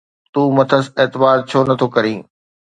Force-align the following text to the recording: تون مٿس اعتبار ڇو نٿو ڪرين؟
تون 0.33 0.47
مٿس 0.55 0.85
اعتبار 0.99 1.37
ڇو 1.49 1.59
نٿو 1.67 1.87
ڪرين؟ 1.95 2.19